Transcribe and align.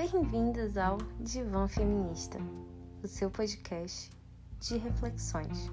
Bem-vindas 0.00 0.78
ao 0.78 0.96
Divã 1.20 1.68
Feminista, 1.68 2.38
o 3.02 3.06
seu 3.06 3.30
podcast 3.30 4.10
de 4.58 4.78
reflexões. 4.78 5.70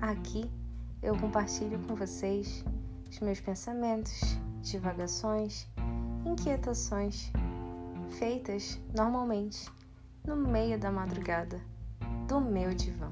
Aqui 0.00 0.48
eu 1.02 1.18
compartilho 1.18 1.80
com 1.80 1.96
vocês 1.96 2.64
os 3.10 3.18
meus 3.18 3.40
pensamentos, 3.40 4.38
divagações, 4.62 5.66
inquietações, 6.24 7.32
feitas 8.10 8.78
normalmente 8.96 9.68
no 10.24 10.36
meio 10.36 10.78
da 10.78 10.92
madrugada 10.92 11.60
do 12.28 12.40
meu 12.40 12.72
divã. 12.72 13.10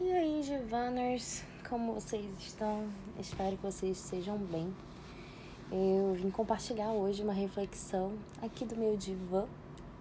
E 0.00 0.10
aí, 0.10 0.42
divanners, 0.42 1.44
como 1.68 1.92
vocês 1.92 2.24
estão? 2.38 2.88
Espero 3.18 3.56
que 3.56 3.62
vocês 3.62 3.98
estejam 3.98 4.38
bem. 4.38 4.74
Eu 5.70 6.14
vim 6.14 6.30
compartilhar 6.30 6.90
hoje 6.92 7.22
uma 7.22 7.32
reflexão 7.32 8.12
aqui 8.40 8.64
do 8.64 8.74
meu 8.74 8.96
divã, 8.96 9.46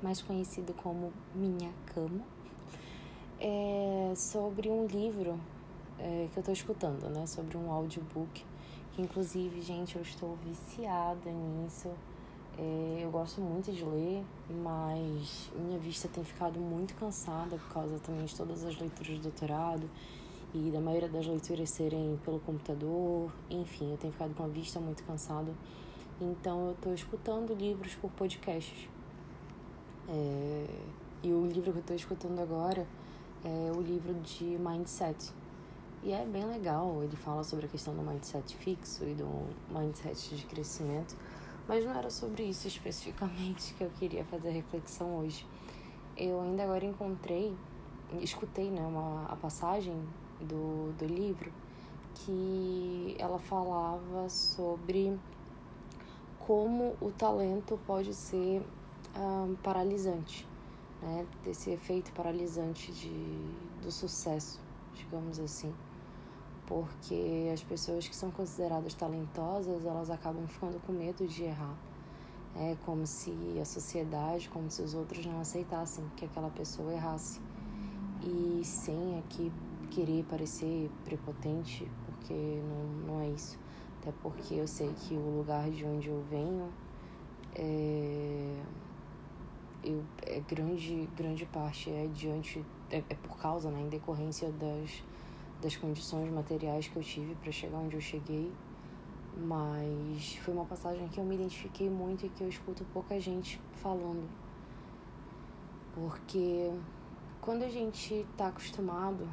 mais 0.02 0.22
conhecido 0.22 0.74
como 0.74 1.12
Minha 1.36 1.70
Cama, 1.88 2.24
é 3.40 4.14
sobre 4.16 4.70
um 4.70 4.86
livro 4.86 5.38
é, 6.00 6.30
que 6.34 6.40
eu 6.40 6.44
tô 6.44 6.54
escutando, 6.54 7.10
né? 7.10 7.26
Sobre 7.26 7.58
um 7.58 7.70
audiobook, 7.70 8.46
que 8.94 9.02
inclusive, 9.02 9.62
gente, 9.62 9.98
eu 9.98 10.02
estou 10.02 10.38
viciada 10.38 11.30
nisso. 11.30 11.90
É, 12.58 13.02
eu 13.04 13.12
gosto 13.12 13.42
muito 13.42 13.74
de 13.74 13.84
ler, 13.84 14.24
mas 14.64 15.52
minha 15.54 15.78
vista 15.78 16.08
tem 16.08 16.24
ficado 16.24 16.60
muito 16.60 16.96
cansada 16.96 17.58
por 17.58 17.74
causa 17.74 18.00
também 18.00 18.24
de 18.24 18.36
todas 18.36 18.64
as 18.64 18.80
leituras 18.80 19.18
do 19.18 19.24
doutorado 19.24 19.88
e 20.58 20.72
da 20.72 20.80
maioria 20.80 21.08
das 21.08 21.28
leituras 21.28 21.70
serem 21.70 22.20
pelo 22.26 22.40
computador, 22.40 23.32
enfim, 23.50 23.92
eu 23.92 23.98
tenho 23.98 24.12
ficado 24.12 24.34
com 24.34 24.44
a 24.44 24.48
vista 24.48 24.80
muito 24.80 25.04
cansada. 25.04 25.54
Então 26.20 26.68
eu 26.68 26.72
estou 26.72 26.94
escutando 26.96 27.54
livros 27.54 27.94
por 27.94 28.10
podcasts. 28.12 28.90
É, 30.10 30.66
e 31.22 31.32
o 31.32 31.46
livro 31.46 31.72
que 31.72 31.78
eu 31.78 31.82
estou 31.82 31.96
escutando 31.96 32.40
agora 32.40 32.88
é 33.46 33.72
o 33.72 33.82
livro 33.82 34.16
de 34.16 34.46
mindset. 34.46 35.32
E 36.04 36.12
é 36.12 36.26
bem 36.26 36.46
legal, 36.46 37.04
ele 37.04 37.16
fala 37.16 37.44
sobre 37.44 37.66
a 37.66 37.70
questão 37.70 37.94
do 37.94 38.02
mindset 38.02 38.56
fixo 38.56 39.04
e 39.04 39.14
do 39.14 39.28
mindset 39.70 40.36
de 40.36 40.46
crescimento, 40.46 41.16
mas 41.68 41.86
não 41.86 41.94
era 41.94 42.10
sobre 42.10 42.44
isso 42.44 42.68
especificamente 42.68 43.74
que 43.76 43.84
eu 43.84 43.92
queria 43.92 44.24
fazer 44.26 44.50
a 44.50 44.52
reflexão 44.52 45.18
hoje. 45.18 45.46
Eu 46.16 46.42
ainda 46.42 46.64
agora 46.64 46.84
encontrei, 46.84 47.56
escutei 48.22 48.72
né, 48.72 48.82
uma, 48.82 49.26
a 49.26 49.36
passagem 49.36 49.94
do, 50.42 50.94
do 50.98 51.06
livro 51.06 51.52
que 52.14 53.16
ela 53.20 53.38
falava 53.38 54.28
sobre 54.30 55.18
como 56.40 56.96
o 57.02 57.12
talento 57.12 57.80
pode 57.86 58.14
ser 58.14 58.66
um, 59.16 59.56
paralisante, 59.56 60.48
né? 61.02 61.26
Desse 61.44 61.72
efeito 61.72 62.12
paralisante 62.14 62.92
de, 62.92 63.12
do 63.82 63.92
sucesso, 63.92 64.60
digamos 64.96 65.40
assim. 65.40 65.74
Porque 66.66 67.50
as 67.54 67.64
pessoas 67.64 68.08
que 68.08 68.16
são 68.16 68.32
consideradas 68.32 68.94
talentosas, 68.94 69.86
elas 69.86 70.10
acabam 70.10 70.48
ficando 70.48 70.80
com 70.86 70.92
medo 70.92 71.28
de 71.28 71.44
errar. 71.44 71.76
É 72.56 72.76
como 72.86 73.06
se 73.06 73.32
a 73.62 73.66
sociedade, 73.66 74.50
como 74.50 74.70
se 74.72 74.82
os 74.82 74.94
outros 74.94 75.26
não 75.26 75.40
aceitassem 75.40 76.04
que 76.16 76.26
aquela 76.26 76.50
pessoa 76.50 76.92
errasse. 76.92 77.40
E 78.24 78.62
sem 78.64 79.20
aqui 79.20 79.52
querer 79.90 80.24
parecer 80.26 80.90
prepotente, 81.04 81.90
porque 82.06 82.34
não, 82.34 83.14
não 83.14 83.22
é 83.22 83.30
isso. 83.30 83.58
Até 84.02 84.12
porque 84.22 84.56
eu 84.56 84.68
sei 84.68 84.94
que 84.94 85.14
o 85.14 85.38
lugar 85.38 85.70
de 85.70 85.86
onde 85.86 86.10
eu 86.10 86.24
venho 86.30 86.72
é, 87.56 88.64
eu, 89.84 90.04
é 90.26 90.40
grande, 90.42 91.10
grande 91.16 91.46
parte 91.46 91.90
é 91.90 92.08
diante, 92.08 92.64
é, 92.92 92.98
é 92.98 93.16
por 93.16 93.38
causa, 93.38 93.72
né, 93.72 93.82
em 93.82 93.90
decorrência 93.90 94.52
das, 94.52 95.04
das 95.62 95.76
condições 95.76 96.32
materiais 96.32 96.88
que 96.88 96.96
eu 96.96 97.04
tive 97.04 97.36
para 97.36 97.52
chegar 97.52 97.78
onde 97.78 97.96
eu 97.96 98.02
cheguei. 98.02 98.52
Mas 99.40 100.36
foi 100.38 100.54
uma 100.54 100.66
passagem 100.66 101.08
que 101.10 101.20
eu 101.20 101.24
me 101.24 101.36
identifiquei 101.36 101.90
muito 101.90 102.26
e 102.26 102.30
que 102.30 102.44
eu 102.44 102.50
escuto 102.50 102.84
pouca 102.92 103.20
gente 103.20 103.62
falando. 103.82 104.28
Porque 105.94 106.72
quando 107.48 107.64
a 107.64 107.70
gente 107.70 108.14
está 108.14 108.50
acostumado 108.50 109.26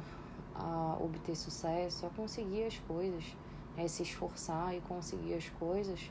a 0.55 0.97
obter 1.01 1.35
sucesso, 1.35 2.05
a 2.05 2.09
conseguir 2.09 2.63
as 2.63 2.79
coisas, 2.79 3.35
é 3.75 3.89
se 3.89 4.03
esforçar 4.03 4.73
e 4.73 4.79
conseguir 4.79 5.33
as 5.33 5.49
coisas, 5.49 6.09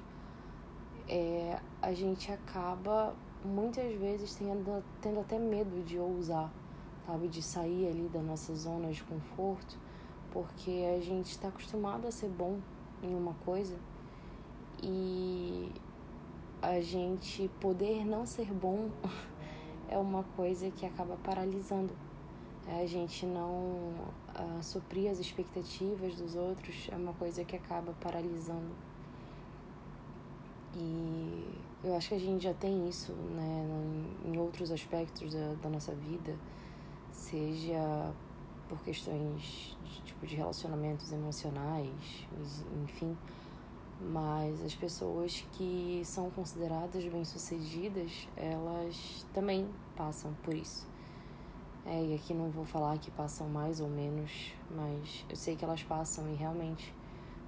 é, 1.08 1.58
a 1.80 1.94
gente 1.94 2.30
acaba 2.30 3.16
muitas 3.42 3.90
vezes 3.94 4.34
tendo, 4.34 4.84
tendo 5.00 5.20
até 5.20 5.38
medo 5.38 5.82
de 5.82 5.98
ousar, 5.98 6.52
sabe? 7.06 7.26
De 7.26 7.40
sair 7.40 7.88
ali 7.88 8.06
da 8.12 8.20
nossa 8.20 8.54
zona 8.54 8.92
de 8.92 9.02
conforto, 9.02 9.78
porque 10.30 10.84
a 10.94 11.00
gente 11.00 11.30
está 11.30 11.48
acostumado 11.48 12.06
a 12.06 12.10
ser 12.10 12.28
bom 12.28 12.60
em 13.02 13.14
uma 13.14 13.32
coisa 13.46 13.78
e 14.82 15.72
a 16.60 16.82
gente 16.82 17.50
poder 17.62 18.04
não 18.04 18.26
ser 18.26 18.52
bom 18.52 18.90
é 19.88 19.98
uma 19.98 20.22
coisa 20.36 20.70
que 20.70 20.86
acaba 20.86 21.16
paralisando 21.16 21.92
é, 22.66 22.82
a 22.82 22.86
gente 22.86 23.26
não 23.26 23.92
uh, 24.34 24.62
suprir 24.62 25.10
as 25.10 25.18
expectativas 25.18 26.14
dos 26.14 26.34
outros 26.34 26.88
é 26.90 26.96
uma 26.96 27.12
coisa 27.12 27.44
que 27.44 27.56
acaba 27.56 27.92
paralisando. 28.00 28.74
E 30.74 31.44
eu 31.84 31.94
acho 31.94 32.08
que 32.08 32.14
a 32.14 32.18
gente 32.18 32.44
já 32.44 32.54
tem 32.54 32.88
isso 32.88 33.12
né, 33.12 33.66
em 34.24 34.38
outros 34.38 34.72
aspectos 34.72 35.34
da, 35.34 35.54
da 35.62 35.68
nossa 35.68 35.94
vida, 35.94 36.34
seja 37.12 38.12
por 38.68 38.82
questões 38.82 39.76
de, 39.84 40.02
tipo, 40.02 40.26
de 40.26 40.34
relacionamentos 40.34 41.12
emocionais, 41.12 42.26
enfim. 42.82 43.16
Mas 44.06 44.62
as 44.62 44.74
pessoas 44.74 45.46
que 45.52 46.02
são 46.04 46.30
consideradas 46.30 47.04
bem-sucedidas, 47.04 48.28
elas 48.36 49.26
também 49.32 49.66
passam 49.96 50.34
por 50.42 50.52
isso. 50.54 50.86
É, 51.86 52.02
e 52.02 52.14
aqui 52.14 52.32
não 52.34 52.50
vou 52.50 52.64
falar 52.64 52.98
que 52.98 53.10
passam 53.10 53.48
mais 53.48 53.80
ou 53.80 53.88
menos, 53.88 54.52
mas 54.70 55.24
eu 55.28 55.36
sei 55.36 55.56
que 55.56 55.64
elas 55.64 55.82
passam 55.82 56.30
e 56.30 56.34
realmente 56.34 56.94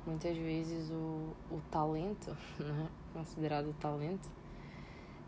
muitas 0.07 0.37
vezes 0.37 0.91
o, 0.91 1.35
o 1.51 1.61
talento, 1.71 2.37
né, 2.61 2.89
considerado 3.13 3.75
talento, 3.81 4.29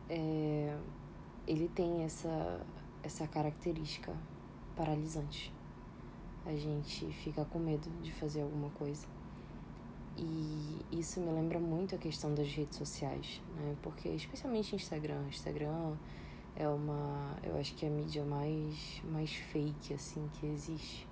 é, 0.09 0.79
ele 1.47 1.69
tem 1.69 2.05
essa, 2.05 2.61
essa 3.03 3.27
característica 3.27 4.15
paralisante. 4.77 5.53
A 6.47 6.55
gente 6.55 7.07
fica 7.07 7.45
com 7.47 7.59
medo 7.59 7.91
de 8.03 8.13
fazer 8.13 8.43
alguma 8.43 8.71
coisa. 8.71 9.07
E 10.19 10.81
isso 10.91 11.21
me 11.21 11.31
lembra 11.31 11.61
muito 11.61 11.95
a 11.95 11.99
questão 11.99 12.35
das 12.35 12.49
redes 12.49 12.77
sociais, 12.77 13.41
né? 13.57 13.77
Porque 13.83 14.09
especialmente 14.09 14.75
Instagram, 14.75 15.25
Instagram 15.29 15.95
é 16.57 16.69
uma, 16.69 17.37
eu 17.45 17.57
acho 17.57 17.73
que 17.77 17.87
é 17.87 17.89
a 17.89 17.93
mídia 17.93 18.25
mais 18.25 19.01
mais 19.05 19.33
fake 19.33 19.95
assim 19.95 20.29
que 20.35 20.47
existe. 20.47 21.07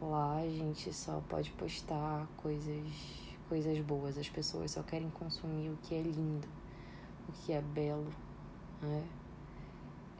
Lá 0.00 0.38
a 0.38 0.48
gente 0.48 0.92
só 0.94 1.22
pode 1.28 1.50
postar 1.52 2.26
coisas 2.38 3.26
coisas 3.50 3.78
boas, 3.80 4.16
as 4.16 4.28
pessoas 4.28 4.70
só 4.70 4.82
querem 4.82 5.10
consumir 5.10 5.68
o 5.68 5.76
que 5.82 5.94
é 5.94 6.00
lindo, 6.00 6.48
o 7.28 7.32
que 7.32 7.52
é 7.52 7.60
belo, 7.60 8.10
né? 8.80 9.04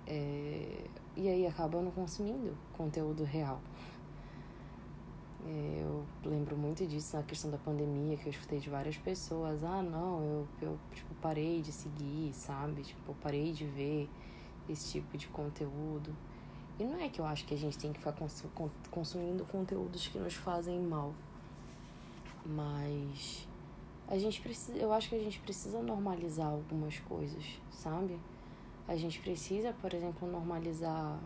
É, 0.07 0.85
e 1.17 1.29
aí 1.29 1.47
acabam 1.47 1.91
consumindo 1.91 2.55
conteúdo 2.77 3.25
real. 3.25 3.61
É, 5.49 5.81
eu 5.81 6.05
lembro 6.25 6.57
muito 6.57 6.85
disso 6.85 7.17
na 7.17 7.23
questão 7.23 7.49
da 7.49 7.59
pandemia, 7.59 8.17
que 8.17 8.27
eu 8.27 8.31
escutei 8.31 8.59
de 8.59 8.69
várias 8.69 8.97
pessoas. 8.97 9.63
Ah, 9.63 9.81
não, 9.81 10.21
eu, 10.21 10.49
eu 10.61 10.79
tipo, 10.93 11.15
parei 11.23 11.63
de 11.63 11.71
seguir, 11.71 12.33
sabe? 12.33 12.83
Tipo, 12.83 13.15
parei 13.23 13.53
de 13.53 13.65
ver 13.65 14.09
esse 14.69 14.93
tipo 14.93 15.17
de 15.17 15.29
conteúdo. 15.29 16.15
E 16.81 16.85
não 16.85 17.01
é 17.01 17.09
que 17.09 17.21
eu 17.21 17.25
acho 17.25 17.47
que 17.47 17.55
a 17.55 17.57
gente 17.57 17.79
tem 17.79 17.93
que 17.93 18.01
ficar 18.01 18.15
consumindo 18.91 19.45
conteúdos 19.45 20.09
que 20.09 20.19
nos 20.19 20.35
fazem 20.35 20.81
mal. 20.81 21.15
Mas 22.45 23.47
a 24.09 24.19
gente 24.19 24.41
precisa, 24.41 24.77
eu 24.77 24.93
acho 24.93 25.09
que 25.09 25.15
a 25.15 25.21
gente 25.21 25.39
precisa 25.41 25.81
normalizar 25.81 26.49
algumas 26.49 26.99
coisas, 26.99 27.45
sabe? 27.71 28.19
A 28.89 28.97
gente 28.97 29.21
precisa, 29.21 29.73
por 29.81 29.95
exemplo, 29.95 30.29
normalizar 30.29 31.19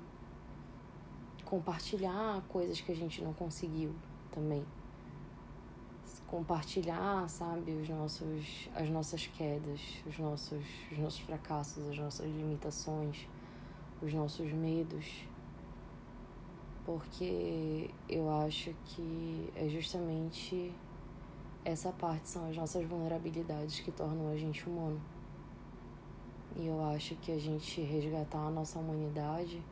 compartilhar 1.45 2.41
coisas 2.49 2.81
que 2.81 2.93
a 2.93 2.95
gente 2.95 3.21
não 3.23 3.33
conseguiu 3.33 3.93
também. 4.31 4.65
Compartilhar, 6.27 7.29
sabe, 7.29 7.73
os 7.73 7.89
nossos, 7.89 8.69
as 8.75 8.89
nossas 8.89 9.27
quedas, 9.27 9.81
os 10.07 10.19
nossos, 10.19 10.65
os 10.93 10.99
nossos 10.99 11.21
fracassos, 11.21 11.89
as 11.89 11.99
nossas 11.99 12.27
limitações, 12.27 13.27
os 14.01 14.15
nossos 14.15 14.53
medos. 14.53 15.25
Porque 16.85 17.91
eu 18.09 18.31
acho 18.31 18.73
que 18.85 19.51
é 19.57 19.69
justamente 19.69 20.73
essa 21.65 21.93
parte 21.93 22.29
são 22.29 22.49
as 22.49 22.57
nossas 22.57 22.87
vulnerabilidades 22.87 23.81
que 23.81 23.91
tornam 23.91 24.31
a 24.33 24.37
gente 24.37 24.67
humano. 24.69 25.01
E 26.57 26.67
eu 26.67 26.83
acho 26.85 27.15
que 27.17 27.33
a 27.33 27.39
gente 27.39 27.81
resgatar 27.81 28.47
a 28.47 28.51
nossa 28.51 28.79
humanidade 28.79 29.63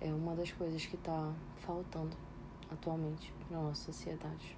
é 0.00 0.12
uma 0.12 0.34
das 0.34 0.50
coisas 0.52 0.84
que 0.84 0.96
está 0.96 1.32
faltando 1.56 2.16
atualmente 2.72 3.32
na 3.50 3.60
nossa 3.60 3.84
sociedade. 3.84 4.56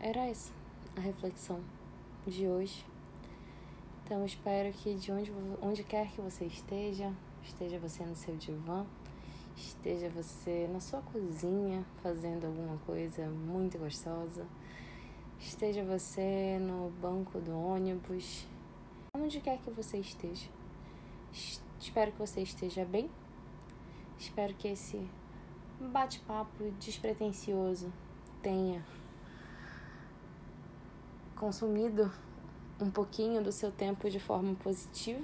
Era 0.00 0.26
essa 0.26 0.52
a 0.96 1.00
reflexão 1.00 1.60
de 2.26 2.46
hoje. 2.46 2.84
Então 4.04 4.24
espero 4.24 4.72
que 4.72 4.94
de 4.94 5.12
onde, 5.12 5.32
onde 5.60 5.82
quer 5.84 6.10
que 6.10 6.20
você 6.20 6.44
esteja, 6.44 7.12
esteja 7.42 7.78
você 7.78 8.04
no 8.04 8.14
seu 8.14 8.36
divã, 8.36 8.86
esteja 9.56 10.08
você 10.10 10.68
na 10.72 10.80
sua 10.80 11.00
cozinha 11.02 11.84
fazendo 12.02 12.46
alguma 12.46 12.78
coisa 12.86 13.26
muito 13.28 13.78
gostosa, 13.78 14.46
esteja 15.38 15.84
você 15.84 16.58
no 16.60 16.90
banco 17.00 17.40
do 17.40 17.58
ônibus, 17.58 18.46
onde 19.14 19.40
quer 19.40 19.58
que 19.58 19.70
você 19.70 19.98
esteja. 19.98 20.48
Espero 21.78 22.12
que 22.12 22.18
você 22.18 22.42
esteja 22.42 22.84
bem. 22.84 23.10
Espero 24.18 24.54
que 24.54 24.68
esse 24.68 25.06
bate-papo 25.80 26.70
despretensioso 26.78 27.92
tenha 28.42 28.84
consumido 31.34 32.10
um 32.80 32.90
pouquinho 32.90 33.42
do 33.42 33.52
seu 33.52 33.70
tempo 33.70 34.08
de 34.08 34.18
forma 34.18 34.54
positiva. 34.54 35.22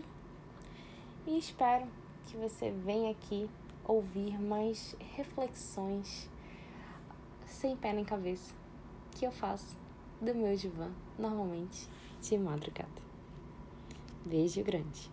E 1.27 1.39
espero 1.39 1.87
que 2.27 2.37
você 2.37 2.71
venha 2.71 3.11
aqui 3.11 3.49
ouvir 3.85 4.41
mais 4.41 4.97
reflexões 5.17 6.29
sem 7.47 7.77
pé 7.77 7.93
nem 7.93 8.05
cabeça 8.05 8.55
que 9.13 9.25
eu 9.25 9.33
faço 9.33 9.77
do 10.21 10.35
meu 10.35 10.57
divã 10.57 10.91
normalmente 11.19 11.89
de 12.21 12.39
madrugada. 12.39 12.91
Beijo 14.25 14.63
grande. 14.63 15.11